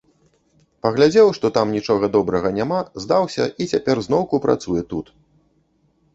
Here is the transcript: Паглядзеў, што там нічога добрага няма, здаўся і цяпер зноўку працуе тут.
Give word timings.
Паглядзеў, 0.85 1.27
што 1.37 1.51
там 1.57 1.73
нічога 1.77 2.09
добрага 2.15 2.49
няма, 2.57 2.79
здаўся 3.05 3.45
і 3.61 3.69
цяпер 3.71 3.97
зноўку 4.09 4.43
працуе 4.49 4.81
тут. 4.97 5.15